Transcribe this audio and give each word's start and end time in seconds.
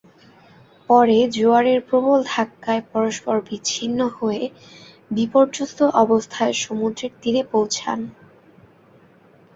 পরে 0.89 1.17
জোয়ারের 1.35 1.79
প্রবল 1.87 2.19
ধাক্কায় 2.27 2.83
পরস্পর 2.91 3.35
বিচ্ছিন্ন 3.47 3.99
হয়ে 4.17 4.43
বিপর্যস্ত 5.11 5.79
অবস্থায় 6.03 6.53
সমুদ্রের 6.63 7.11
তীরে 7.21 7.41
পৌঁছান। 7.51 7.99